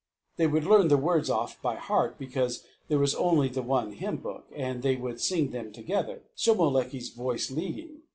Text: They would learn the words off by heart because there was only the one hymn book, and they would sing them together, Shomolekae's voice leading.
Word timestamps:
They 0.37 0.47
would 0.47 0.63
learn 0.65 0.87
the 0.87 0.97
words 0.97 1.29
off 1.29 1.61
by 1.61 1.75
heart 1.75 2.17
because 2.17 2.65
there 2.87 2.97
was 2.97 3.13
only 3.13 3.49
the 3.49 3.61
one 3.61 3.91
hymn 3.91 4.17
book, 4.17 4.47
and 4.51 4.81
they 4.81 4.95
would 4.95 5.21
sing 5.21 5.51
them 5.51 5.71
together, 5.71 6.23
Shomolekae's 6.35 7.09
voice 7.09 7.51
leading. 7.51 8.01